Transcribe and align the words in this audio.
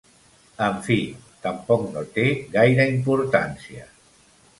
En 0.67 0.77
fi, 0.85 0.95
tampoc 1.43 1.83
no 1.97 2.03
té 2.15 2.25
gaire 2.55 2.87
importància. 2.95 3.85